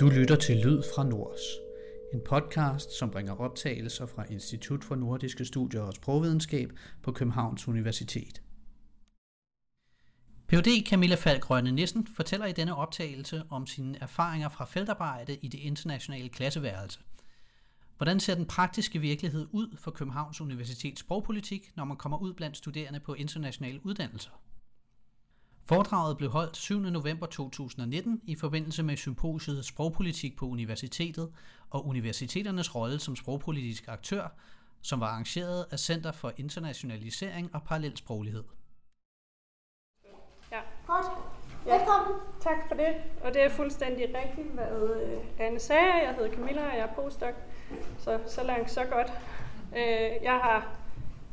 [0.00, 1.40] Du lytter til Lyd fra Nords,
[2.14, 6.70] en podcast, som bringer optagelser fra Institut for Nordiske Studier og Sprogvidenskab
[7.02, 8.42] på Københavns Universitet.
[10.48, 10.86] Ph.D.
[10.86, 15.58] Camilla Falk Rønne Nissen fortæller i denne optagelse om sine erfaringer fra feltarbejde i det
[15.58, 17.00] internationale klasseværelse.
[17.96, 22.56] Hvordan ser den praktiske virkelighed ud for Københavns Universitets sprogpolitik, når man kommer ud blandt
[22.56, 24.30] studerende på internationale uddannelser?
[25.70, 26.78] Foredraget blev holdt 7.
[26.78, 31.32] november 2019 i forbindelse med symposiet Sprogpolitik på Universitetet
[31.70, 34.28] og universiteternes rolle som sprogpolitisk aktør,
[34.82, 38.44] som var arrangeret af Center for Internationalisering og Parallelsproglighed.
[40.52, 40.60] Ja.
[40.86, 41.06] Godt.
[41.66, 41.78] Ja.
[41.78, 42.20] Velkommen.
[42.40, 42.94] Tak for det.
[43.24, 45.94] Og det er fuldstændig rigtigt, hvad øh, Anne sagde.
[45.94, 47.34] Jeg hedder Camilla, og jeg er postdoc.
[47.98, 49.12] Så, så langt, så godt.
[49.76, 50.80] Øh, jeg har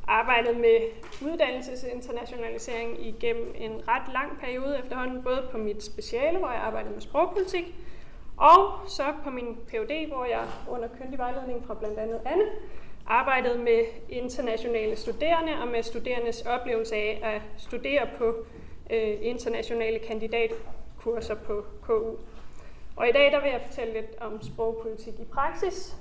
[0.08, 0.80] arbejdet med
[1.26, 7.02] uddannelsesinternationalisering igennem en ret lang periode efterhånden, både på mit speciale, hvor jeg arbejdede med
[7.02, 7.76] sprogpolitik,
[8.38, 12.44] og så på min Ph.D., hvor jeg under kyndig vejledning fra blandt andet Anne,
[13.08, 18.46] arbejdede med internationale studerende og med studerendes oplevelse af at studere på
[18.90, 22.16] øh, internationale kandidatkurser på KU.
[22.96, 25.96] Og i dag der vil jeg fortælle lidt om sprogpolitik i praksis,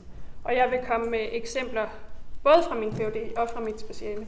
[0.45, 1.87] og jeg vil komme med eksempler
[2.43, 4.27] både fra min PhD og fra mit speciale.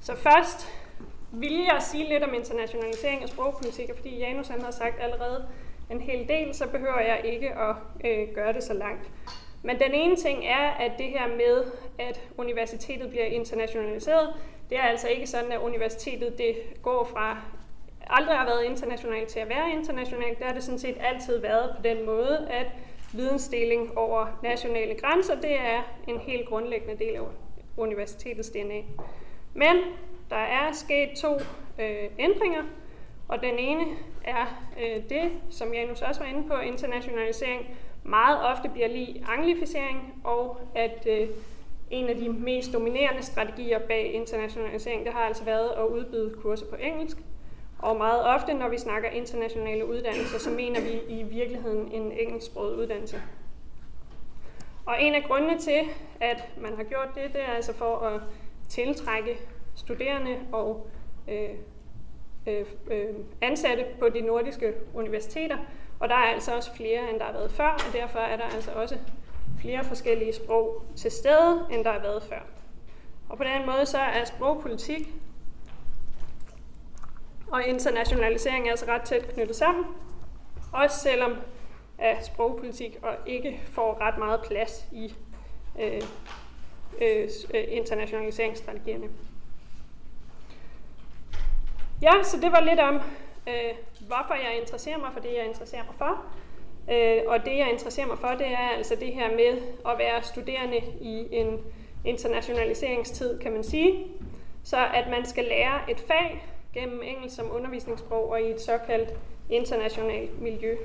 [0.00, 0.72] Så først
[1.32, 5.48] vil jeg sige lidt om internationalisering af sprogpolitik, og fordi Janus han har sagt allerede
[5.90, 9.10] en hel del, så behøver jeg ikke at øh, gøre det så langt.
[9.62, 14.34] Men den ene ting er, at det her med, at universitetet bliver internationaliseret,
[14.70, 17.38] det er altså ikke sådan, at universitetet det går fra
[18.06, 20.38] aldrig har været internationalt til at være internationalt.
[20.38, 22.66] Det har det sådan set altid været på den måde, at
[23.14, 27.22] vidensdeling over nationale grænser, det er en helt grundlæggende del af
[27.76, 28.82] universitetets DNA.
[29.54, 29.76] Men
[30.30, 31.34] der er sket to
[31.78, 32.62] øh, ændringer,
[33.28, 33.84] og den ene
[34.24, 34.46] er
[34.80, 37.66] øh, det, som Janus også var inde på, internationalisering
[38.02, 41.28] meget ofte bliver lige anglificering, og at øh,
[41.90, 46.66] en af de mest dominerende strategier bag internationalisering, det har altså været at udbyde kurser
[46.66, 47.16] på engelsk.
[47.82, 52.76] Og meget ofte, når vi snakker internationale uddannelser, så mener vi i virkeligheden en engelsksproget
[52.76, 53.22] uddannelse.
[54.86, 55.80] Og en af grundene til,
[56.20, 58.20] at man har gjort det, det er altså for at
[58.68, 59.38] tiltrække
[59.74, 60.86] studerende og
[61.28, 61.50] øh,
[62.46, 65.56] øh, øh, ansatte på de nordiske universiteter.
[66.00, 68.44] Og der er altså også flere, end der har været før, og derfor er der
[68.44, 68.98] altså også
[69.60, 72.40] flere forskellige sprog til stede, end der har været før.
[73.28, 75.14] Og på den måde så er sprogpolitik
[77.52, 79.84] og internationalisering er altså ret tæt knyttet sammen.
[80.72, 81.36] Også selvom
[81.98, 85.14] at sprogpolitik og ikke får ret meget plads i
[85.80, 86.02] øh,
[87.02, 89.08] øh, øh, internationaliseringsstrategierne.
[92.02, 92.94] Ja, så det var lidt om,
[93.46, 93.74] øh,
[94.06, 96.24] hvorfor jeg interesserer mig for det, jeg interesserer mig for.
[96.92, 100.22] Øh, og det, jeg interesserer mig for, det er altså det her med at være
[100.22, 101.60] studerende i en
[102.04, 104.06] internationaliseringstid, kan man sige.
[104.64, 109.14] Så at man skal lære et fag, gennem engelsk som undervisningssprog og i et såkaldt
[109.50, 110.76] internationalt miljø.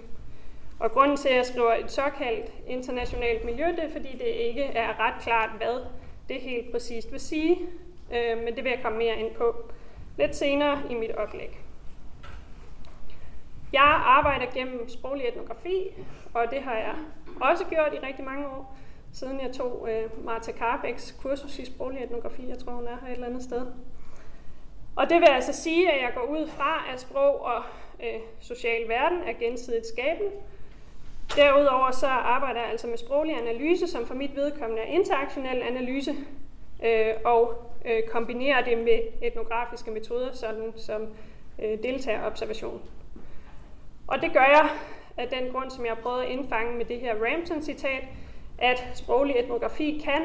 [0.79, 4.63] Og grunden til, at jeg skriver et såkaldt internationalt miljø, det er, fordi det ikke
[4.63, 5.85] er ret klart, hvad
[6.29, 7.57] det helt præcist vil sige,
[8.13, 9.55] øh, men det vil jeg komme mere ind på
[10.17, 11.59] lidt senere i mit oplæg.
[13.73, 15.91] Jeg arbejder gennem sproglig etnografi,
[16.33, 16.95] og det har jeg
[17.41, 18.77] også gjort i rigtig mange år,
[19.13, 22.47] siden jeg tog øh, Marta Karbæks kursus i sproglig etnografi.
[22.49, 23.65] Jeg tror, hun er her et eller andet sted.
[24.95, 27.63] Og det vil altså sige, at jeg går ud fra, at sprog og
[28.03, 30.31] øh, social verden er gensidigt skabende.
[31.35, 36.15] Derudover så arbejder jeg altså med sproglig analyse, som for mit vedkommende er interaktionel analyse,
[36.83, 37.53] øh, og
[37.85, 41.07] øh, kombinerer det med etnografiske metoder, sådan som
[41.59, 42.81] øh, deltagerobservation.
[44.07, 44.69] Og det gør jeg
[45.17, 48.03] af den grund, som jeg har prøvet at indfange med det her Rampton-citat,
[48.57, 50.21] at sproglig etnografi kan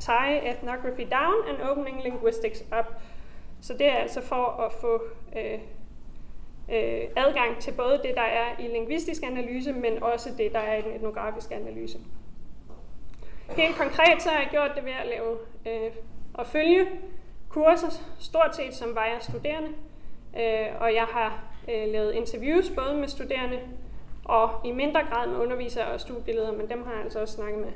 [0.00, 2.86] tie ethnography down and opening linguistics up.
[3.60, 5.02] Så det er altså for at få
[5.36, 5.58] øh,
[6.72, 10.76] øh, adgang til både det, der er i lingvistisk analyse, men også det, der er
[10.76, 11.98] i den etnografiske analyse.
[13.48, 15.92] Helt konkret så har jeg gjort det ved at lave øh,
[16.34, 16.86] og følge
[17.48, 19.68] kurser, stort set som var jeg studerende,
[20.38, 23.60] øh, og jeg har øh, lavet interviews både med studerende
[24.24, 27.60] og i mindre grad med undervisere og studieledere, men dem har jeg altså også snakket
[27.60, 27.72] med.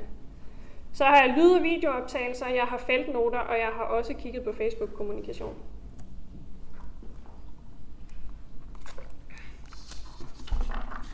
[0.93, 4.51] Så har jeg lyd- og videooptagelser, jeg har feltnoter, og jeg har også kigget på
[4.53, 5.55] Facebook-kommunikation.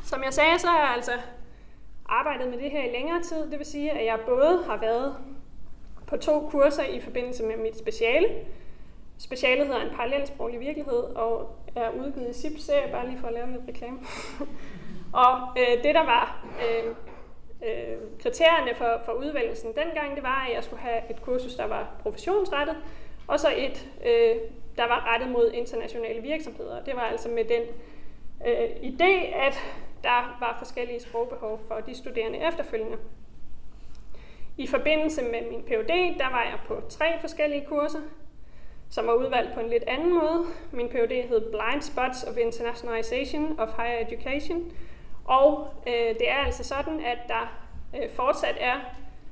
[0.10, 1.12] Som jeg sagde, så har jeg altså
[2.06, 3.52] arbejdet med det her i længere tid.
[3.52, 5.16] Det vil sige, at jeg både har været
[6.08, 8.28] på to kurser i forbindelse med mit speciale.
[9.18, 13.52] Specialet hedder en parallelsproglig virkelighed, og er udgivet i SIP-serie, bare lige for at lave
[13.52, 14.00] lidt reklame.
[15.24, 16.96] og øh, det, der var øh,
[17.70, 21.68] øh, kriterierne for, for udvælgelsen dengang, det var, at jeg skulle have et kursus, der
[21.68, 22.76] var professionsrettet,
[23.28, 24.36] og så et, øh,
[24.78, 26.84] der var rettet mod internationale virksomheder.
[26.84, 27.62] Det var altså med den
[28.48, 29.62] øh, idé, at
[30.04, 32.98] der var forskellige sprogbehov for de studerende efterfølgende.
[34.58, 38.00] I forbindelse med min PhD, der var jeg på tre forskellige kurser,
[38.90, 40.46] som var udvalgt på en lidt anden måde.
[40.72, 44.72] Min PhD hed Blind Spots of Internationalization of Higher Education,
[45.26, 47.60] og øh, det er altså sådan, at der
[47.96, 48.76] øh, fortsat er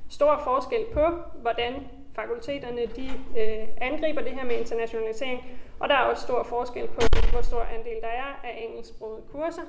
[0.08, 1.06] stor forskel på,
[1.42, 1.74] hvordan
[2.14, 5.44] fakulteterne de, øh, angriber det her med internationalisering,
[5.80, 7.00] og der er også stor forskel på,
[7.32, 9.62] hvor stor andel der er af engelsksprogede kurser.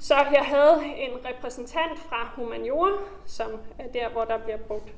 [0.00, 4.94] Så jeg havde en repræsentant fra Humaniora, som er der, hvor der bliver brugt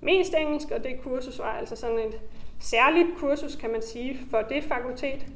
[0.00, 2.20] mest engelsk, og det kursus var altså sådan et
[2.60, 5.26] særligt kursus, kan man sige, for det fakultet.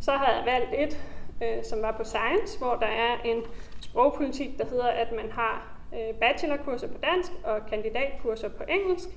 [0.00, 1.06] Så havde jeg valgt et,
[1.42, 3.42] øh, som var på Science, hvor der er en
[3.80, 9.08] sprogpolitik, der hedder, at man har øh, bachelorkurser på dansk og kandidatkurser på engelsk.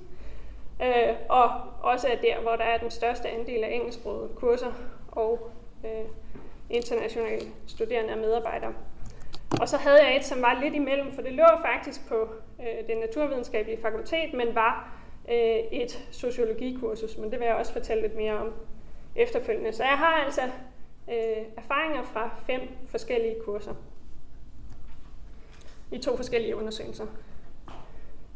[0.82, 1.50] Øh, og
[1.82, 4.72] også er der, hvor der er den største andel af engelsksprogede kurser
[5.12, 5.52] og
[5.86, 6.06] øh,
[6.70, 8.74] internationale studerende og medarbejdere.
[9.62, 12.30] Og så havde jeg et, som var lidt imellem, for det lå faktisk på
[12.60, 14.94] øh, det naturvidenskabelige fakultet, men var
[15.30, 18.54] øh, et sociologikursus, men det vil jeg også fortælle lidt mere om
[19.16, 19.74] efterfølgende.
[19.74, 20.42] Så jeg har altså
[21.10, 23.74] øh, erfaringer fra fem forskellige kurser
[25.92, 27.06] i to forskellige undersøgelser.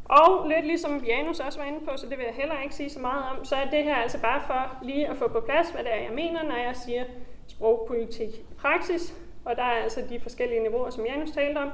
[0.06, 2.89] Og lidt ligesom Janus også var inde på, så det vil jeg heller ikke sige
[2.89, 5.69] så meget om, så er det her altså bare for lige at få på plads,
[5.69, 7.04] hvad det er, jeg mener, når jeg siger
[7.48, 9.13] sprogpolitik i praksis.
[9.45, 11.69] Og der er altså de forskellige niveauer, som Janus talte om.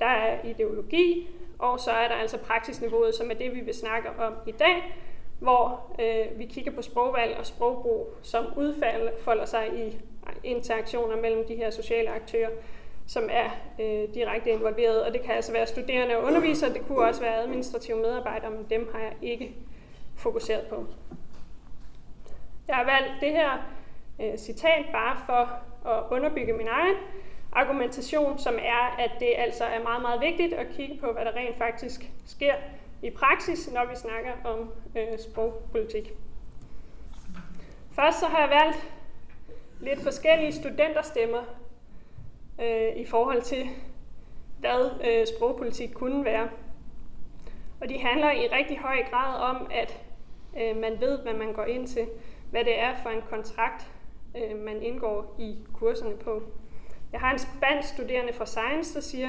[0.00, 1.28] Der er ideologi,
[1.58, 4.96] og så er der altså praksisniveauet, som er det, vi vil snakke om i dag,
[5.38, 9.98] hvor øh, vi kigger på sprogvalg og sprogbrug, som udfolder sig i
[10.44, 12.50] interaktioner mellem de her sociale aktører
[13.06, 15.02] som er øh, direkte involveret.
[15.02, 18.66] Og det kan altså være studerende og undervisere, det kunne også være administrative medarbejdere, men
[18.70, 19.54] dem har jeg ikke
[20.16, 20.86] fokuseret på.
[22.68, 23.66] Jeg har valgt det her
[24.20, 25.50] øh, citat bare for
[25.90, 26.96] at underbygge min egen
[27.52, 31.36] argumentation, som er, at det altså er meget, meget vigtigt at kigge på, hvad der
[31.36, 32.54] rent faktisk sker
[33.02, 36.12] i praksis, når vi snakker om øh, sprogpolitik.
[37.92, 38.92] Først så har jeg valgt
[39.80, 41.42] lidt forskellige studenterstemmer
[42.60, 43.66] øh, i forhold til,
[44.58, 46.48] hvad øh, sprogpolitik kunne være.
[47.80, 50.00] Og de handler i rigtig høj grad om, at
[50.60, 52.06] øh, man ved, hvad man går ind til,
[52.50, 53.90] hvad det er for en kontrakt,
[54.36, 56.42] øh, man indgår i kurserne på.
[57.12, 59.28] Jeg har en spansk studerende fra Science, der siger,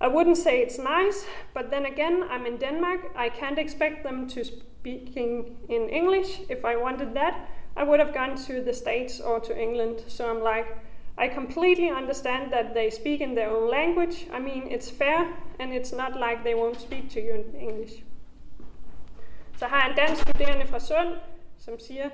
[0.00, 2.98] I wouldn't say it's nice, but then again, I'm in Denmark.
[3.16, 6.40] I can't expect them to speaking in English.
[6.50, 7.34] If I wanted that,
[7.76, 9.96] I would have gone to the States or to England.
[10.08, 10.66] So I'm like,
[11.18, 14.26] I completely understand that they speak in their own language.
[14.36, 15.20] I mean, it's fair,
[15.58, 18.02] and it's not like they won't speak to you in English.
[19.58, 21.08] Så har jeg en dansk studerende fra Sund,
[21.58, 22.08] som siger,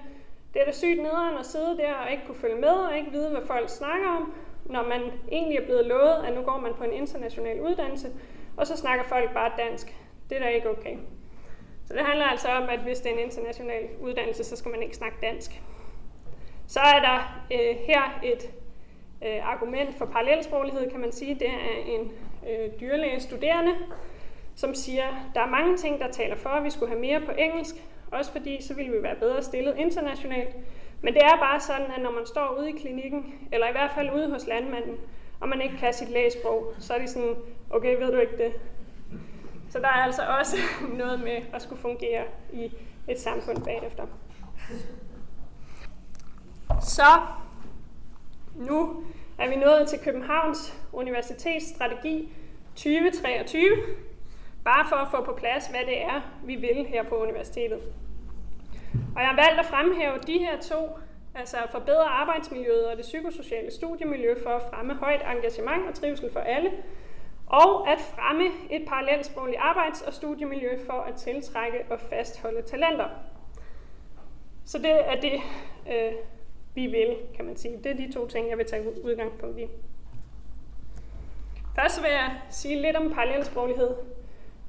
[0.55, 3.11] det er da sygt nederen at sidde der og ikke kunne følge med og ikke
[3.11, 4.35] vide, hvad folk snakker om,
[4.65, 5.01] når man
[5.33, 8.09] egentlig er blevet lovet, at nu går man på en international uddannelse,
[8.57, 9.97] og så snakker folk bare dansk.
[10.31, 10.97] Det er da ikke okay.
[11.85, 14.83] Så det handler altså om, at hvis det er en international uddannelse, så skal man
[14.83, 15.63] ikke snakke dansk.
[16.67, 18.51] Så er der øh, her et
[19.27, 22.13] øh, argument for parallelsproglighed, kan man sige, det er en
[22.49, 23.73] øh, dyrlæge studerende,
[24.55, 25.05] som siger,
[25.35, 27.75] der er mange ting, der taler for, at vi skulle have mere på engelsk,
[28.11, 30.57] også fordi så ville vi være bedre stillet internationalt.
[31.03, 33.91] Men det er bare sådan, at når man står ude i klinikken, eller i hvert
[33.95, 34.97] fald ude hos landmanden,
[35.41, 37.35] og man ikke kan sit lægesprog, så er de sådan,
[37.71, 38.53] okay, ved du ikke det?
[39.71, 40.57] Så der er altså også
[41.03, 42.73] noget med at skulle fungere i
[43.09, 44.07] et samfund bagefter.
[46.81, 47.21] Så
[48.55, 49.05] nu
[49.39, 52.33] er vi nået til Københavns Universitets strategi
[52.75, 53.63] 2023,
[54.65, 57.79] bare for at få på plads, hvad det er, vi vil her på universitetet.
[59.15, 60.99] Og jeg har valgt at fremhæve de her to,
[61.35, 66.33] altså at forbedre arbejdsmiljøet og det psykosociale studiemiljø for at fremme højt engagement og trivsel
[66.33, 66.71] for alle,
[67.47, 73.09] og at fremme et parallelsprogligt arbejds- og studiemiljø for at tiltrække og fastholde talenter.
[74.65, 75.41] Så det er det,
[75.89, 76.13] øh,
[76.75, 77.77] vi vil, kan man sige.
[77.77, 79.67] Det er de to ting, jeg vil tage udgangspunkt i.
[81.75, 83.91] Først vil jeg sige lidt om parallelsproglighed,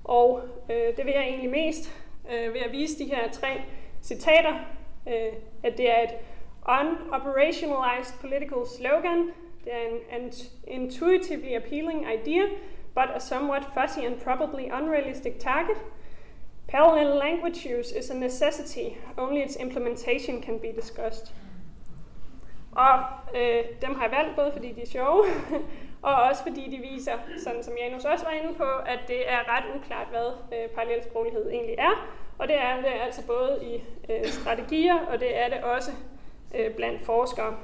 [0.03, 3.61] og øh, det vil jeg egentlig mest øh, ved at vise de her tre
[4.01, 4.53] citater,
[5.07, 5.33] øh,
[5.63, 6.13] at det er et
[6.67, 9.31] unoperationalized political slogan,
[9.63, 10.31] det er en, an
[10.67, 12.43] intuitively appealing idea,
[12.95, 15.77] but a somewhat fuzzy and probably unrealistic target.
[16.67, 21.33] Parallel language use is a necessity, only its implementation can be discussed.
[22.71, 22.99] Og
[23.35, 25.25] øh, dem har jeg valgt, både fordi de er sjove,
[26.03, 29.57] og også fordi de viser, sådan som Janus også var inde på, at det er
[29.57, 32.07] ret uklart, hvad øh, parallelsproglighed egentlig er.
[32.37, 35.91] Og det er det altså både i øh, strategier, og det er det også
[36.55, 37.55] øh, blandt forskere.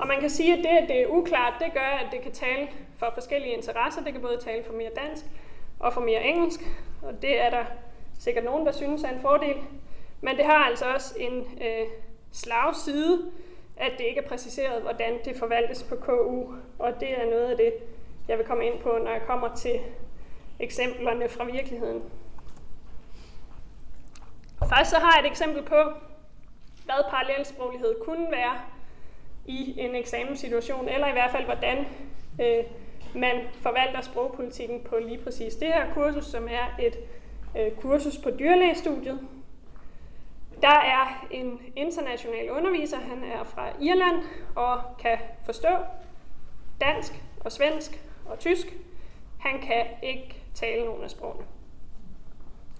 [0.00, 2.32] Og man kan sige, at det, at det er uklart, det gør, at det kan
[2.32, 2.68] tale
[2.98, 4.04] for forskellige interesser.
[4.04, 5.24] Det kan både tale for mere dansk
[5.80, 6.60] og for mere engelsk,
[7.02, 7.64] og det er der
[8.18, 9.56] sikkert nogen, der synes er en fordel.
[10.20, 11.86] Men det har altså også en øh,
[12.32, 13.30] slagside,
[13.80, 16.44] at det ikke er præciseret, hvordan det forvaltes på KU,
[16.78, 17.72] og det er noget af det,
[18.28, 19.80] jeg vil komme ind på, når jeg kommer til
[20.60, 22.02] eksemplerne fra virkeligheden.
[24.76, 25.92] Først så har jeg et eksempel på,
[26.84, 28.60] hvad parallelsproglighed kunne være
[29.46, 31.78] i en eksamenssituation, eller i hvert fald hvordan
[32.40, 32.64] øh,
[33.14, 36.96] man forvalter sprogpolitikken på lige præcis det her kursus, som er et
[37.58, 39.20] øh, kursus på dyrlægestudiet.
[40.62, 44.22] Der er en international underviser, han er fra Irland
[44.56, 45.76] og kan forstå
[46.80, 48.66] dansk og svensk og tysk.
[49.38, 51.44] Han kan ikke tale nogen af sprogene.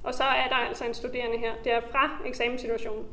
[0.05, 3.07] Og så er der altså en studerende her, det er fra eksamenssituationen.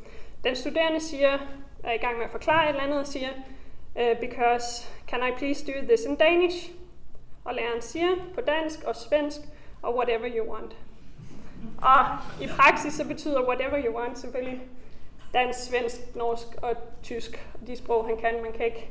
[0.44, 1.40] Den studerende siger,
[1.84, 3.30] er i gang med at forklare et eller andet, og siger,
[4.00, 6.72] øh, because can I please do this in Danish?
[7.44, 9.40] Og læreren siger på dansk og svensk,
[9.82, 10.76] og whatever you want.
[11.78, 12.06] Og
[12.42, 14.62] i praksis så betyder whatever you want selvfølgelig
[15.34, 17.48] dansk, svensk, norsk og tysk.
[17.68, 18.90] De sprog, han kan, man kan ikke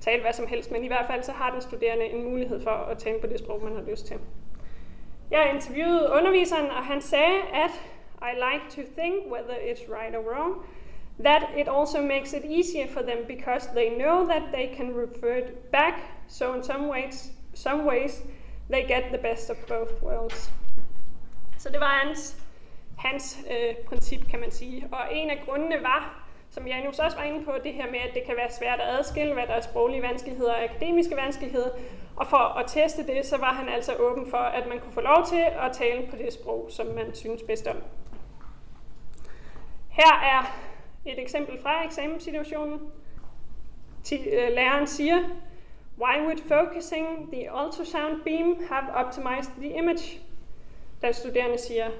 [0.00, 2.70] tale hvad som helst, men i hvert fald så har den studerende en mulighed for
[2.70, 4.16] at tale på det sprog, man har lyst til.
[5.30, 7.70] Jeg interviewede underviseren, og han sagde, at
[8.22, 10.54] I like to think, whether it's right or wrong,
[11.20, 15.40] that it also makes it easier for them because they know that they can refer
[15.72, 15.94] back,
[16.28, 18.22] so in some ways, some ways
[18.70, 20.50] they get the best of both worlds.
[21.58, 22.36] Så det var hans,
[22.98, 24.88] hans øh, princip, kan man sige.
[24.92, 28.14] Og en af grundene var, som Janus også var inde på, det her med, at
[28.14, 31.70] det kan være svært at adskille, hvad der er sproglige vanskeligheder og akademiske vanskeligheder.
[32.16, 35.00] Og for at teste det, så var han altså åben for, at man kunne få
[35.00, 37.76] lov til at tale på det sprog, som man synes bedst om.
[39.88, 40.58] Her er
[41.06, 42.80] et eksempel fra eksamenssituationen.
[44.12, 45.18] Øh, læreren siger,
[45.98, 50.27] Why would focusing the ultrasound beam have optimized the image?
[51.02, 51.90] Den studerende siger,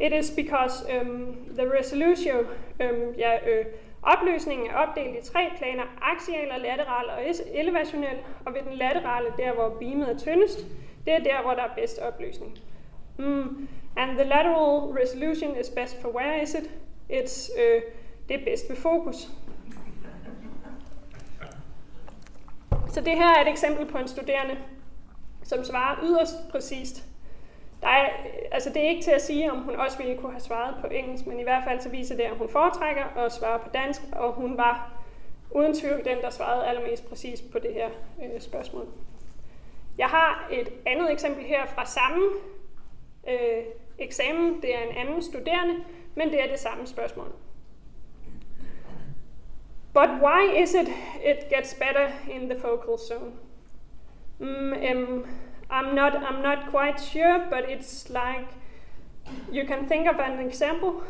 [0.00, 2.36] It is because um, the resolution,
[2.80, 3.66] um, ja, øh,
[4.02, 7.18] opløsningen er opdelt i tre planer, axial og lateral og
[7.54, 8.16] elevationel,
[8.46, 10.58] og ved den laterale, der hvor beamet er tyndest,
[11.04, 12.58] det er der, hvor der er bedst opløsning.
[13.18, 13.68] Mm.
[13.96, 16.70] And the lateral resolution is best for where is it?
[17.10, 17.82] It's, øh,
[18.28, 19.28] det er bedst ved fokus.
[22.88, 24.58] Så det her er et eksempel på en studerende,
[25.42, 27.11] som svarer yderst præcist
[27.82, 28.08] der er,
[28.52, 30.86] altså det er ikke til at sige, om hun også ville kunne have svaret på
[30.86, 34.00] engelsk, men i hvert fald så viser det, at hun foretrækker at svare på dansk,
[34.12, 34.92] og hun var
[35.50, 37.88] uden tvivl den, der svarede allermest præcis på det her
[38.22, 38.86] øh, spørgsmål.
[39.98, 42.28] Jeg har et andet eksempel her fra samme
[43.28, 43.64] øh,
[43.98, 44.62] eksamen.
[44.62, 45.74] Det er en anden studerende,
[46.14, 47.32] men det er det samme spørgsmål.
[49.94, 50.88] But why is it
[51.24, 53.32] it gets better in the focal zone?
[54.38, 55.26] Mm, um,
[55.72, 58.48] I'm not I'm not quite sure, but it's like
[59.50, 61.02] you can think of an example.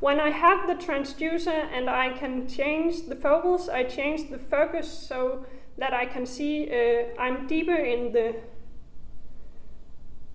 [0.00, 4.88] When I have the transducer and I can change the focus, I change the focus
[4.88, 5.44] so
[5.76, 8.34] that I can see uh, I'm deeper in the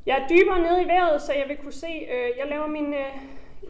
[0.05, 2.93] jeg er dybere nede i vejret, så jeg vil kunne se, øh, jeg laver min,
[2.93, 3.11] øh,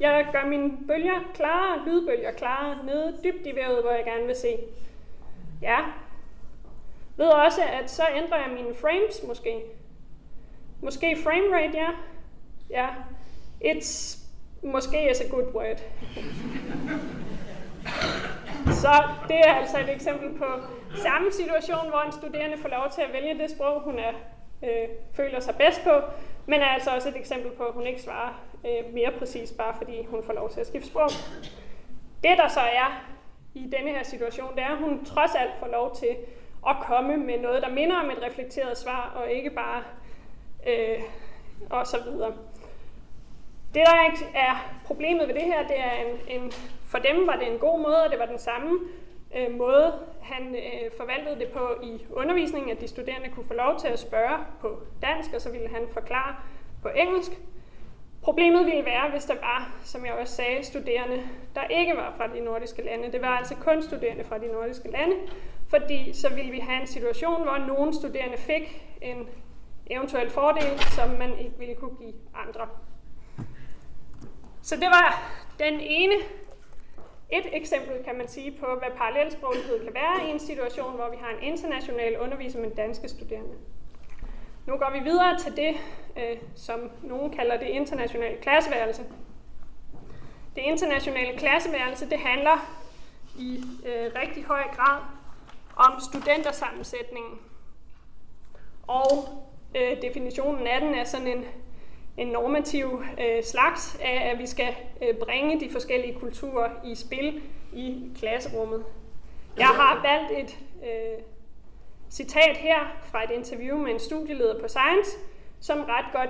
[0.01, 4.35] jeg gør mine bølger klare, lydbølger klare, nede dybt i vejret, hvor jeg gerne vil
[4.35, 4.57] se.
[5.61, 5.77] Ja,
[7.17, 9.61] ved også, at så ændrer jeg mine frames måske.
[10.81, 11.89] Måske frame rate, ja.
[12.69, 12.87] Ja.
[13.63, 14.19] It's
[14.63, 15.79] måske is a good word.
[18.81, 20.45] Så det er altså et eksempel på
[20.95, 24.13] samme situation, hvor en studerende får lov til at vælge det sprog, hun er,
[24.63, 25.91] øh, føler sig bedst på,
[26.45, 29.73] men er altså også et eksempel på, at hun ikke svarer øh, mere præcis, bare
[29.77, 31.09] fordi hun får lov til at skifte sprog.
[32.23, 33.05] Det, der så er
[33.53, 36.15] i denne her situation, det er, at hun trods alt får lov til
[36.69, 39.83] at komme med noget, der minder om et reflekteret svar, og ikke bare
[40.67, 41.01] øh,
[41.69, 42.33] og så videre.
[43.73, 46.51] Det, der ikke er problemet ved det her, det er en, en,
[46.85, 48.79] for dem var det en god måde, og det var den samme
[49.35, 53.79] øh, måde, han øh, forvaltede det på i undervisningen, at de studerende kunne få lov
[53.79, 56.35] til at spørge på dansk, og så ville han forklare
[56.81, 57.31] på engelsk.
[58.21, 61.23] Problemet ville være, hvis der var, som jeg også sagde, studerende,
[61.55, 63.11] der ikke var fra de nordiske lande.
[63.11, 65.15] Det var altså kun studerende fra de nordiske lande,
[65.69, 69.27] fordi så ville vi have en situation, hvor nogle studerende fik en
[69.87, 72.67] eventuel fordel, som man ikke ville kunne give andre.
[74.61, 76.13] Så det var den ene
[77.31, 81.17] et eksempel, kan man sige, på, hvad parallelsproglighed kan være i en situation, hvor vi
[81.21, 83.55] har en international underviser med danske studerende.
[84.67, 85.75] Nu går vi videre til det,
[86.17, 89.03] øh, som nogen kalder det internationale klasseværelse.
[90.55, 92.81] Det internationale klasseværelse, det handler
[93.39, 95.01] i øh, rigtig høj grad
[95.75, 97.39] om studentersammensætningen.
[98.87, 99.07] Og
[99.75, 101.45] øh, definitionen af den er sådan en,
[102.17, 107.41] en normativ øh, slags af, at vi skal øh, bringe de forskellige kulturer i spil
[107.73, 108.85] i klasserummet.
[109.57, 111.23] Jeg har valgt et øh,
[112.09, 115.17] citat her fra et interview med en studieleder på Science,
[115.59, 116.29] som ret godt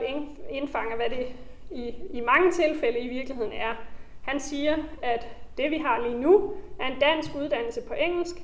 [0.50, 1.28] indfanger, hvad det
[1.72, 3.74] i, i mange tilfælde i virkeligheden er.
[4.22, 8.36] Han siger, at det vi har lige nu er en dansk uddannelse på engelsk,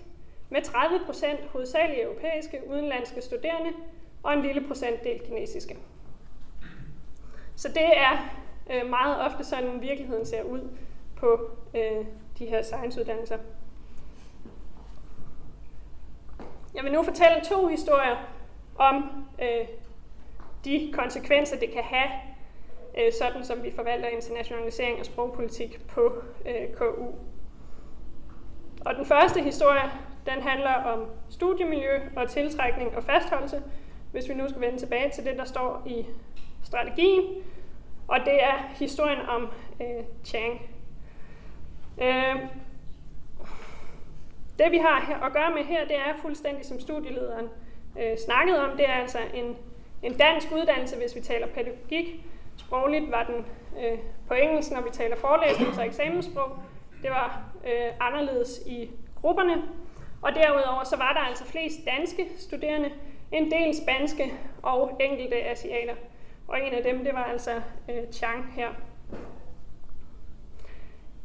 [0.51, 3.71] med 30 procent hovedsageligt europæiske udenlandske studerende
[4.23, 5.77] og en lille procentdel kinesiske.
[7.55, 8.29] Så det er
[8.71, 10.69] øh, meget ofte sådan, virkeligheden ser ud
[11.15, 12.05] på øh,
[12.39, 13.37] de her science-uddannelser.
[16.75, 18.15] Jeg vil nu fortælle to historier
[18.77, 19.67] om øh,
[20.65, 22.09] de konsekvenser, det kan have,
[22.97, 26.13] øh, sådan som vi forvalter internationalisering og sprogpolitik på
[26.45, 27.05] øh, KU.
[28.85, 29.91] Og den første historie,
[30.25, 33.61] den handler om studiemiljø og tiltrækning og fastholdelse,
[34.11, 36.05] hvis vi nu skal vende tilbage til det, der står i
[36.63, 37.23] strategien.
[38.07, 39.47] Og det er historien om
[39.81, 40.61] øh, Chang.
[42.01, 42.35] Øh,
[44.59, 47.47] det vi har her at gøre med her, det er fuldstændig som studielederen
[47.99, 49.57] øh, snakkede om, det er altså en,
[50.03, 52.25] en dansk uddannelse, hvis vi taler pædagogik.
[52.57, 53.45] Sprogligt var den
[53.83, 56.57] øh, på engelsk, når vi taler forelæsning og eksamenssprog.
[57.01, 59.63] Det var øh, anderledes i grupperne.
[60.21, 62.91] Og derudover så var der altså flest danske studerende,
[63.31, 65.95] en del spanske og enkelte asiater.
[66.47, 68.69] Og en af dem, det var altså øh, Chang her.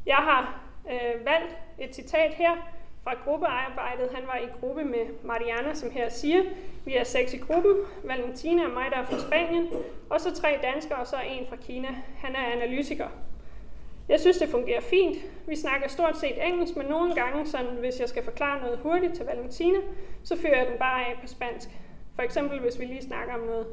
[0.07, 0.61] Jeg har
[0.91, 2.57] øh, valgt et citat her
[3.05, 4.11] fra gruppearbejdet.
[4.15, 6.43] Han var i gruppe med Mariana, som her siger,
[6.85, 9.69] vi er seks i gruppen, Valentina og mig, der er fra Spanien,
[10.11, 11.89] og så tre danskere og så en fra Kina.
[12.19, 13.09] Han er analytiker.
[14.09, 15.19] Jeg synes, det fungerer fint.
[15.47, 19.15] Vi snakker stort set engelsk, men nogle gange, sådan, hvis jeg skal forklare noget hurtigt
[19.15, 19.79] til Valentina,
[20.25, 21.69] så fører jeg den bare af på spansk.
[22.15, 23.67] For eksempel, hvis vi lige snakker om noget.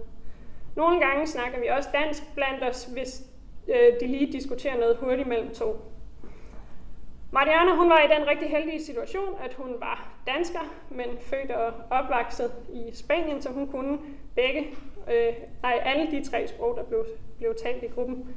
[0.76, 3.24] Nogle gange snakker vi også dansk blandt os, hvis
[3.68, 5.76] øh, de lige diskuterer noget hurtigt mellem to.
[7.32, 11.74] Mariana hun var i den rigtig heldige situation, at hun var dansker, men født og
[11.90, 13.98] opvokset i Spanien, så hun kunne
[14.36, 14.60] begge,
[15.12, 17.06] øh, nej, alle de tre sprog, der blev,
[17.38, 18.36] blev talt i gruppen.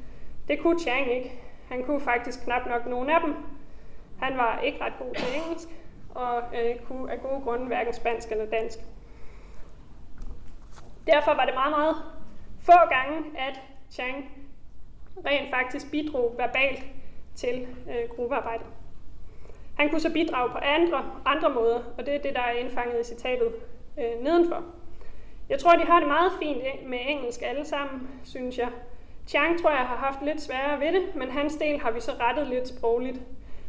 [0.49, 1.46] Det kunne Chang ikke.
[1.69, 3.35] Han kunne faktisk knap nok nogen af dem.
[4.21, 5.69] Han var ikke ret god til engelsk,
[6.15, 8.79] og øh, kunne af gode grunde hverken spansk eller dansk.
[11.07, 11.97] Derfor var det meget, meget
[12.59, 14.31] få gange, at Chang
[15.27, 16.85] rent faktisk bidrog verbalt
[17.35, 18.67] til øh, gruppearbejdet.
[19.79, 23.01] Han kunne så bidrage på andre, andre måder, og det er det, der er indfanget
[23.01, 23.53] i citatet
[23.99, 24.65] øh, nedenfor.
[25.49, 28.69] Jeg tror, de har det meget fint med engelsk alle sammen, synes jeg.
[29.27, 32.13] Chang tror jeg har haft lidt sværere ved det, men hans del har vi så
[32.21, 33.21] rettet lidt sprogligt.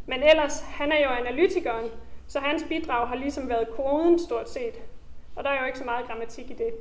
[0.06, 1.90] Men ellers, han er jo analytikeren,
[2.26, 4.74] så hans bidrag har ligesom været koden stort set.
[5.36, 6.72] Og der er jo ikke så meget grammatik i det.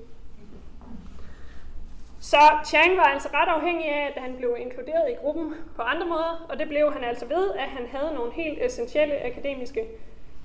[2.19, 6.05] Så Chang var altså ret afhængig af, at han blev inkluderet i gruppen på andre
[6.05, 9.87] måder, og det blev han altså ved, at han havde nogle helt essentielle akademiske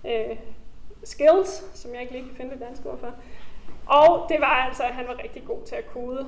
[0.07, 0.37] øh,
[1.05, 3.14] skills, som jeg ikke lige kan finde det danske ord for.
[3.87, 6.27] Og det var altså, at han var rigtig god til at kode.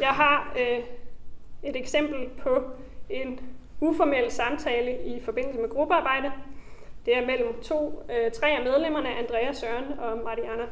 [0.00, 0.78] Jeg har øh,
[1.62, 2.62] et eksempel på
[3.10, 3.40] en
[3.80, 6.32] uformel samtale i forbindelse med gruppearbejde.
[7.06, 10.64] Det er mellem to, øh, tre af medlemmerne, Andreas Søren og Mariana.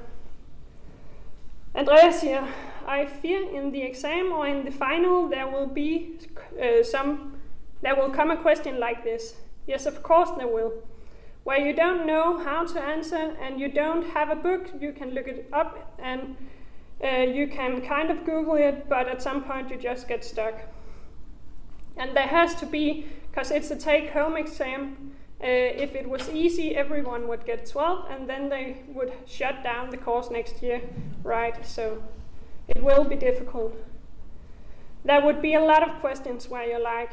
[1.74, 2.42] Andreas siger,
[2.86, 6.06] I fear in the exam or in the final there will be
[6.58, 7.18] uh, some,
[7.82, 9.44] there will come a question like this.
[9.68, 10.70] Yes, of course there will.
[11.44, 15.10] Where you don't know how to answer and you don't have a book, you can
[15.10, 16.20] look it up and
[17.08, 20.54] you can kind of Google it, but at some point you just get stuck.
[21.96, 25.12] And there has to be, because it's a take home exam,
[25.42, 29.90] uh, if it was easy, everyone would get 12, and then they would shut down
[29.90, 30.80] the course next year,
[31.22, 31.66] right?
[31.66, 32.02] So
[32.68, 33.76] it will be difficult.
[35.04, 37.12] There would be a lot of questions where you're like,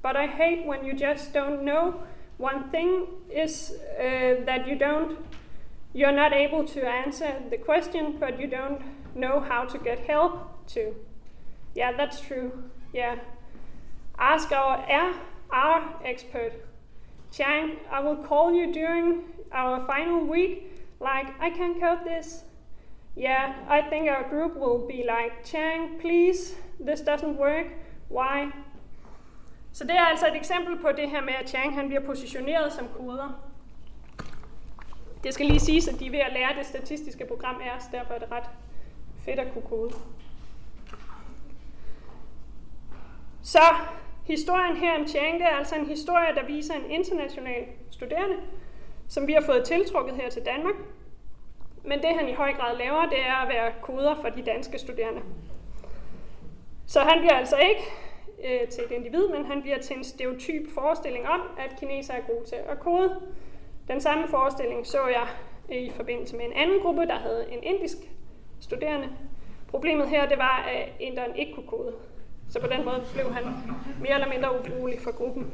[0.00, 2.02] but I hate when you just don't know.
[2.38, 5.18] One thing is uh, that you don't,
[5.92, 8.80] you're not able to answer the question, but you don't
[9.14, 10.94] know how to get help to.
[11.74, 12.52] Yeah, that's true.
[12.92, 13.16] Yeah.
[14.18, 15.14] Ask our R,
[15.50, 16.52] R expert
[17.32, 20.84] Chang, I will call you during our final week.
[21.00, 22.44] Like, I can code this.
[23.16, 27.66] Yeah, I think our group will be like, Chang, please, this doesn't work.
[28.08, 28.52] Why?
[29.72, 32.72] Så det er altså et eksempel på det her med, at Chang han bliver positioneret
[32.72, 33.40] som koder.
[35.24, 37.88] Det skal lige siges, at de er ved at lære det statistiske program er, så
[37.92, 38.50] derfor er det ret
[39.24, 39.92] fedt at kunne kode.
[43.42, 43.62] Så
[44.24, 48.36] historien her om Chang, det er altså en historie, der viser en international studerende,
[49.08, 50.74] som vi har fået tiltrukket her til Danmark.
[51.84, 54.78] Men det han i høj grad laver, det er at være koder for de danske
[54.78, 55.20] studerende.
[56.86, 57.82] Så han bliver altså ikke
[58.44, 62.20] øh, til et individ, men han bliver til en stereotyp forestilling om, at kineser er
[62.20, 63.20] gode til at kode.
[63.88, 65.26] Den samme forestilling så jeg
[65.72, 67.96] øh, i forbindelse med en anden gruppe, der havde en indisk
[68.60, 69.08] studerende.
[69.68, 71.92] Problemet her, det var, at inderen ikke kunne kode.
[72.48, 73.44] Så på den måde blev han
[74.00, 75.52] mere eller mindre ubrugelig for gruppen.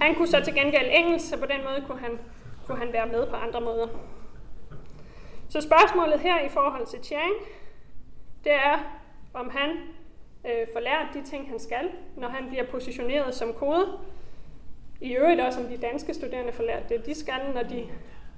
[0.00, 2.18] Han kunne så til gengæld engelsk, så på den måde kunne han,
[2.66, 3.88] kunne han være med på andre måder.
[5.48, 7.32] Så spørgsmålet her i forhold til Chang,
[8.44, 8.78] det er,
[9.34, 9.70] om han
[10.44, 13.86] øh, får lært de ting, han skal, når han bliver positioneret som kode.
[15.00, 17.86] I øvrigt også, om de danske studerende får lært det, de skal, når de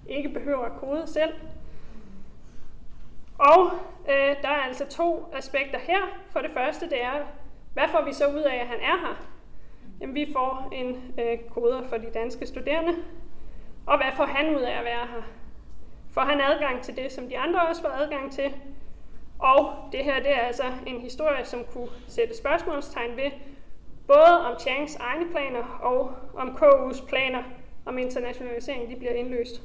[0.09, 1.33] ikke behøver at kode selv.
[3.39, 3.71] Og
[4.09, 6.01] øh, der er altså to aspekter her.
[6.31, 7.13] For det første, det er,
[7.73, 9.15] hvad får vi så ud af, at han er her?
[10.01, 12.95] Jamen, vi får en øh, koder for de danske studerende.
[13.87, 15.23] Og hvad får han ud af at være her?
[16.11, 18.55] Får han adgang til det, som de andre også får adgang til?
[19.39, 23.31] Og det her det er altså en historie, som kunne sætte spørgsmålstegn ved,
[24.07, 27.43] både om Changs egne planer og om KU's planer
[27.87, 29.63] om internationalisering de bliver indløst.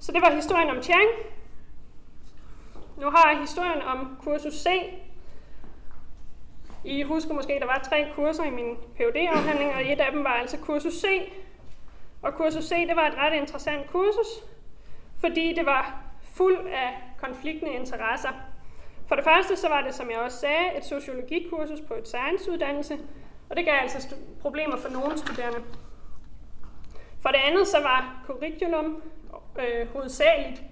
[0.00, 1.08] Så det var historien om Chang.
[3.02, 4.66] Nu har jeg historien om kursus C.
[6.84, 10.24] I husker måske, der var tre kurser i min phd afhandling og et af dem
[10.24, 11.04] var altså kursus C.
[12.22, 14.26] Og kursus C, det var et ret interessant kursus,
[15.20, 18.28] fordi det var fuld af konfliktende interesser.
[19.06, 22.98] For det første så var det, som jeg også sagde, et sociologikursus på et science-uddannelse,
[23.50, 25.58] og det gav altså problemer for nogle studerende.
[27.22, 29.02] For det andet så var curriculum
[29.58, 30.62] øh, hovedsageligt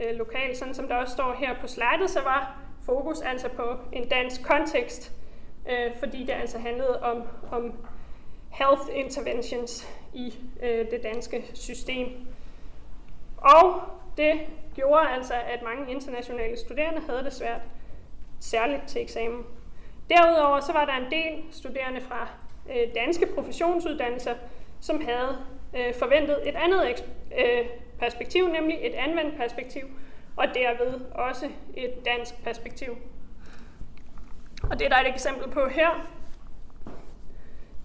[0.00, 3.76] øh, lokalt, sådan som der også står her på slidet, så var fokus altså på
[3.92, 5.12] en dansk kontekst,
[5.70, 7.72] øh, fordi det altså handlede om, om
[8.50, 12.08] health interventions i øh, det danske system.
[13.36, 13.82] Og
[14.16, 14.40] det
[14.74, 17.60] gjorde altså, at mange internationale studerende havde det svært,
[18.40, 19.44] særligt til eksamen.
[20.10, 22.28] Derudover så var der en del studerende fra
[22.70, 24.34] øh, danske professionsuddannelser,
[24.80, 25.38] som havde
[25.76, 27.04] øh, forventet et andet
[27.38, 27.66] øh,
[27.98, 29.86] perspektiv, nemlig et anvendt perspektiv,
[30.36, 32.96] og derved også et dansk perspektiv.
[34.70, 36.06] Og det er et eksempel på her.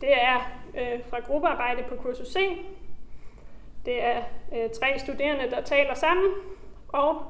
[0.01, 2.37] Det er øh, fra gruppearbejde på kursus C.
[3.85, 4.21] Det er
[4.55, 6.33] øh, tre studerende, der taler sammen,
[6.87, 7.23] og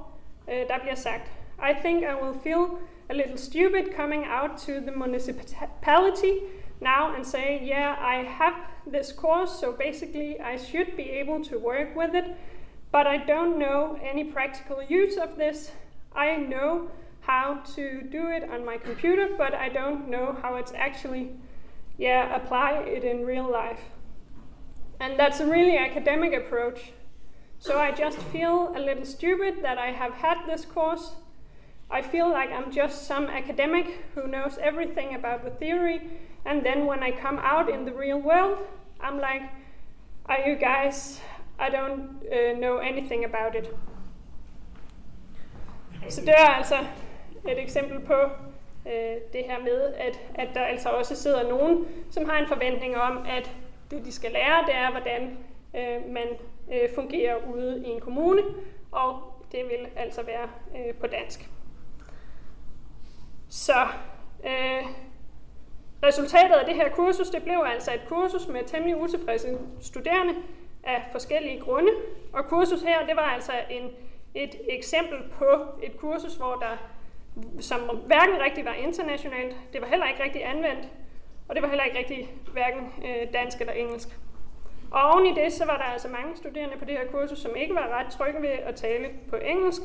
[0.51, 2.65] øh, der bliver sagt, I think I will feel
[3.09, 6.33] a little stupid coming out to the municipality
[6.81, 8.53] now and say, yeah, I have
[8.85, 12.35] this course, so basically I should be able to work with it,
[12.91, 15.71] but I don't know any practical use of this.
[16.15, 16.89] I know
[17.21, 21.31] how to do it on my computer, but I don't know how it's actually,
[21.97, 23.81] yeah, apply it in real life.
[24.99, 26.93] And that's a really academic approach.
[27.59, 31.15] So I just feel a little stupid that I have had this course.
[31.91, 36.01] I feel like I'm just some academic who knows everything about the theory,
[36.45, 38.57] and then when I come out in the real world,
[39.01, 39.43] I'm like,
[40.25, 41.21] are you guys,
[41.59, 43.69] I don't uh, know anything about it.
[46.09, 46.75] Så det er altså
[47.49, 48.13] et eksempel på
[48.85, 52.97] øh, det her med, at, at der altså også sidder nogen, som har en forventning
[52.97, 53.51] om, at
[53.91, 55.37] det de skal lære, det er, hvordan
[55.75, 56.27] øh, man
[56.73, 58.41] øh, fungerer ude i en kommune,
[58.91, 59.21] og
[59.51, 61.49] det vil altså være øh, på dansk.
[63.55, 63.87] Så
[64.45, 64.83] øh,
[66.03, 70.33] resultatet af det her kursus, det blev altså et kursus med temmelig utilfredse studerende
[70.83, 71.91] af forskellige grunde.
[72.33, 73.89] Og kursus her, det var altså en,
[74.33, 75.45] et eksempel på
[75.83, 76.77] et kursus, hvor der,
[77.59, 80.89] som hverken rigtig var internationalt, det var heller ikke rigtig anvendt,
[81.47, 84.07] og det var heller ikke rigtig hverken øh, dansk eller engelsk.
[84.91, 87.55] Og oven i det, så var der altså mange studerende på det her kursus, som
[87.55, 89.81] ikke var ret trygge ved at tale på engelsk.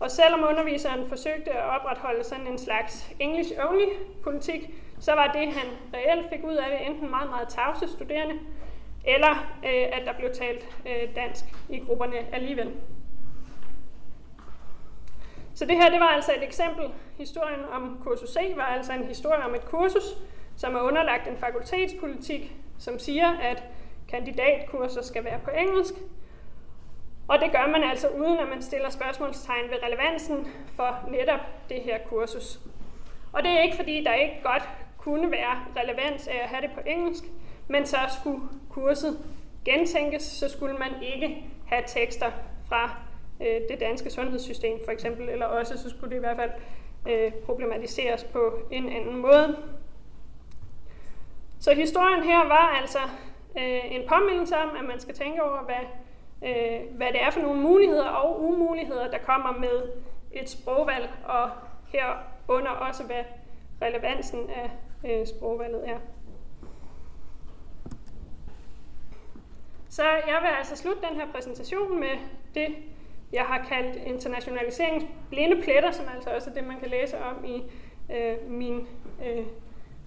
[0.00, 6.28] Og selvom underviseren forsøgte at opretholde sådan en slags English-only-politik, så var det, han reelt
[6.28, 8.34] fik ud af det, enten meget, meget tavse studerende,
[9.04, 9.30] eller
[9.64, 12.74] øh, at der blev talt øh, dansk i grupperne alligevel.
[15.54, 16.84] Så det her det var altså et eksempel.
[17.18, 20.16] Historien om kursus C var altså en historie om et kursus,
[20.56, 23.62] som er underlagt en fakultetspolitik, som siger, at
[24.08, 25.94] kandidatkurser skal være på engelsk.
[27.30, 31.82] Og det gør man altså uden, at man stiller spørgsmålstegn ved relevansen for netop det
[31.82, 32.60] her kursus.
[33.32, 34.62] Og det er ikke fordi, der ikke godt
[34.98, 37.24] kunne være relevans af at have det på engelsk,
[37.68, 38.40] men så skulle
[38.70, 39.18] kurset
[39.64, 42.30] gentænkes, så skulle man ikke have tekster
[42.68, 42.90] fra
[43.40, 46.50] øh, det danske sundhedssystem for eksempel, eller også så skulle det i hvert fald
[47.08, 49.56] øh, problematiseres på en anden måde.
[51.60, 52.98] Så historien her var altså
[53.58, 55.86] øh, en påmindelse om, at man skal tænke over, hvad,
[56.44, 59.90] øh, hvad det er for nogle muligheder og umuligheder, der kommer med
[60.32, 61.50] et sprogvalg, og
[61.92, 63.24] herunder også, hvad
[63.82, 64.70] relevansen af
[65.10, 65.98] øh, sprogvalget er.
[69.88, 72.18] Så jeg vil altså slutte den her præsentation med
[72.54, 72.68] det,
[73.32, 77.62] jeg har kaldt internationaliseringsblinde pletter, som altså også er det, man kan læse om i
[78.14, 78.88] øh, min
[79.26, 79.44] øh,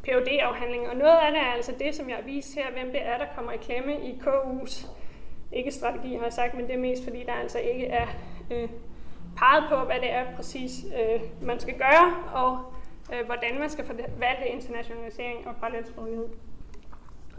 [0.03, 2.91] phd afhandling Og noget af det er altså det, som jeg har vist her, hvem
[2.91, 4.87] det er, der kommer i klemme i KU's,
[5.53, 8.07] ikke strategi har jeg sagt, men det er mest fordi, der altså ikke er
[8.51, 8.69] øh,
[9.37, 12.73] peget på, hvad det er præcis, øh, man skal gøre, og
[13.13, 16.27] øh, hvordan man skal forvalte internationalisering og parallelsproglighed.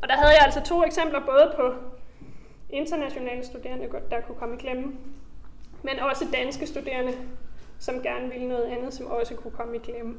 [0.03, 1.73] Og der havde jeg altså to eksempler, både på
[2.71, 4.93] internationale studerende, der kunne komme i klemme,
[5.83, 7.13] men også danske studerende,
[7.79, 10.17] som gerne ville noget andet, som også kunne komme i klemme.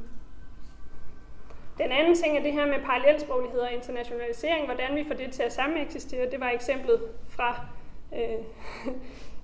[1.78, 5.44] Den anden ting er det her med parallelsproglighed og internationalisering, hvordan vi får det til
[5.44, 6.32] at sameksistere.
[6.32, 7.66] Det var eksemplet fra
[8.14, 8.40] øh,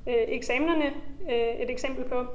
[0.09, 0.85] øh, eksamenerne
[1.31, 2.25] øh, et eksempel på.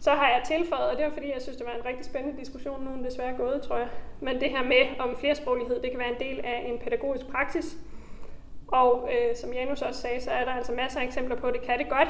[0.00, 2.40] Så har jeg tilføjet, og det var fordi, jeg synes, det var en rigtig spændende
[2.40, 3.88] diskussion, nu er desværre gået, tror jeg.
[4.20, 7.76] Men det her med om flersproglighed, det kan være en del af en pædagogisk praksis.
[8.68, 11.54] Og øh, som Janus også sagde, så er der altså masser af eksempler på, at
[11.54, 12.08] det kan det godt,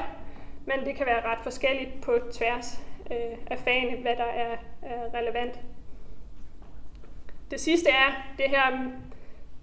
[0.65, 5.13] men det kan være ret forskelligt på tværs øh, af fagene, hvad der er, er
[5.13, 5.59] relevant.
[7.51, 8.71] Det sidste er det her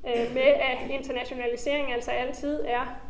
[0.06, 3.00] øh, med, at internationalisering altså altid er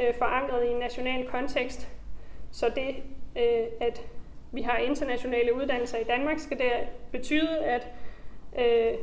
[0.00, 1.88] øh, forankret i en national kontekst.
[2.50, 2.96] Så det,
[3.36, 4.06] øh, at
[4.52, 6.72] vi har internationale uddannelser i Danmark, skal det
[7.12, 7.88] betyde, at,
[8.58, 8.98] øh,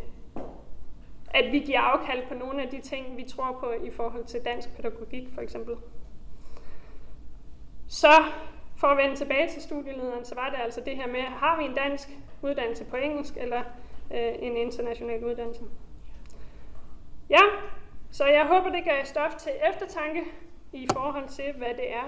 [1.29, 4.45] at vi giver afkald på nogle af de ting, vi tror på i forhold til
[4.45, 5.75] dansk pædagogik, for eksempel.
[7.87, 8.11] Så
[8.77, 11.65] for at vende tilbage til studielederen, så var det altså det her med, har vi
[11.65, 12.09] en dansk
[12.41, 13.63] uddannelse på engelsk, eller
[14.13, 15.63] øh, en international uddannelse?
[17.29, 17.41] Ja,
[18.11, 20.23] så jeg håber, det gav stof til eftertanke
[20.75, 22.07] i forhold til, hvad det er,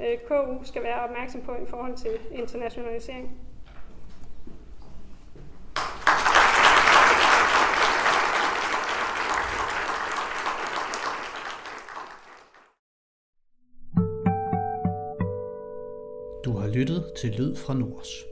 [0.00, 3.38] øh, KU skal være opmærksom på i forhold til internationalisering.
[16.44, 18.31] Du har lyttet til Lyd fra Nords.